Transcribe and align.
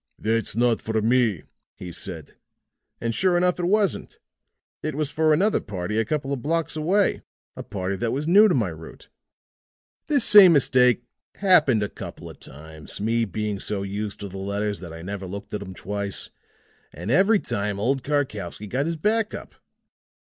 "'That's 0.17 0.55
not 0.55 0.81
for 0.81 0.99
me,' 0.99 1.43
he 1.75 1.91
said. 1.91 2.33
And 2.99 3.13
sure 3.13 3.37
enough 3.37 3.59
it 3.59 3.65
wasn't. 3.65 4.17
It 4.81 4.95
was 4.95 5.11
for 5.11 5.31
another 5.31 5.59
party 5.59 5.99
a 5.99 6.05
couple 6.05 6.33
of 6.33 6.41
blocks 6.41 6.75
away 6.75 7.21
a 7.55 7.61
party 7.61 7.95
that 7.97 8.11
was 8.11 8.27
new 8.27 8.47
to 8.47 8.55
my 8.55 8.69
route. 8.69 9.09
This 10.07 10.25
same 10.25 10.53
mistake 10.53 11.03
happened 11.35 11.83
a 11.83 11.87
couple 11.87 12.27
of 12.31 12.39
times 12.39 12.99
me 12.99 13.25
being 13.25 13.59
so 13.59 13.83
used 13.83 14.19
to 14.21 14.27
the 14.27 14.39
letters 14.39 14.79
that 14.79 14.91
I 14.91 15.03
never 15.03 15.27
looked 15.27 15.53
at 15.53 15.61
'em 15.61 15.75
twice 15.75 16.31
and 16.91 17.11
every 17.11 17.37
time 17.39 17.79
old 17.79 18.01
Karkowsky 18.03 18.65
got 18.65 18.87
his 18.87 18.97
back 18.97 19.35
up. 19.35 19.53